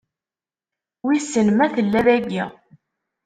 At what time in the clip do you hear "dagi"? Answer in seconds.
2.07-2.43